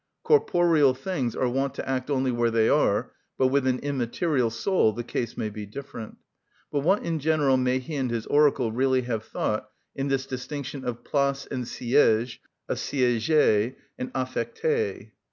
[0.23, 4.91] Corporeal things are wont to act only where they are, but with an immaterial soul
[4.93, 6.17] the case may be different.
[6.71, 10.85] But what in general may he and his oracle really have thought in this distinction
[10.85, 15.11] of place and siège, of sièger and affecter?